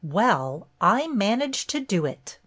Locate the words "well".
0.03-0.65